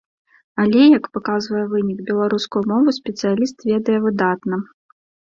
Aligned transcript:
Але, 0.61 0.83
як 0.91 1.03
паказвае 1.17 1.59
вынік, 1.73 1.99
беларускую 2.07 2.63
мову 2.71 2.89
спецыяліст 2.99 3.57
ведае 3.71 3.99
выдатна. 4.07 4.55